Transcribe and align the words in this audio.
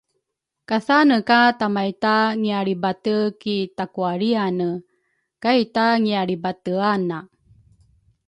kathane 0.69 1.17
ka 1.29 1.39
tamaita 1.59 2.15
ngialribate 2.41 3.17
ku 3.41 3.55
takualriane, 3.77 4.69
kaita 5.43 5.85
ngialribateane. 6.03 7.19